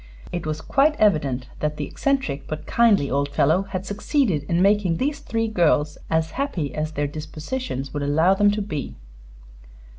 [0.31, 4.97] It was quite evident that the eccentric but kindly old fellow had succeeded in making
[4.97, 8.95] these three girls as happy as their dispositions would allow them to be.